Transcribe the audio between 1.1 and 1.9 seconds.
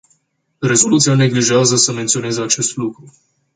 neglijează